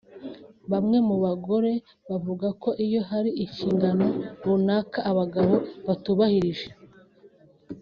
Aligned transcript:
Bamwe 0.71 0.97
mu 1.07 1.15
bagore 1.23 1.73
bavuga 2.09 2.47
ko 2.61 2.69
iyo 2.85 3.01
hari 3.09 3.31
inshingano 3.43 4.05
runaka 4.43 4.99
abagabo 5.11 5.53
batubahirije 5.85 6.67